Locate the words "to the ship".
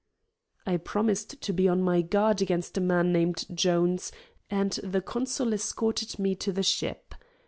6.37-7.13